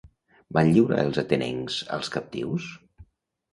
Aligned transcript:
Van 0.57 0.69
lliurar 0.77 1.03
els 1.09 1.19
atenencs 1.25 1.79
als 1.99 2.11
captius? 2.19 2.73